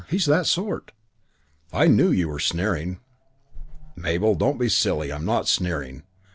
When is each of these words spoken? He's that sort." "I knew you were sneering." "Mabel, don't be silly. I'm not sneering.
He's 0.09 0.25
that 0.25 0.47
sort." 0.47 0.93
"I 1.71 1.85
knew 1.85 2.09
you 2.09 2.27
were 2.27 2.39
sneering." 2.39 3.01
"Mabel, 3.95 4.33
don't 4.33 4.57
be 4.57 4.67
silly. 4.67 5.13
I'm 5.13 5.25
not 5.25 5.47
sneering. 5.47 6.01